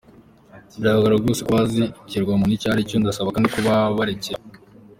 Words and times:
Biragaragaza 0.79 1.21
rwose 1.25 1.41
ko 1.45 1.49
bazi 1.55 1.83
ikiremwamuntu 2.03 2.53
icyo 2.57 2.67
aricyo, 2.69 2.95
ndasaba 2.97 3.33
kandi 3.35 3.47
ko 3.53 3.57
baba 3.65 3.97
barekeye 3.99 4.35
aho. 4.37 4.45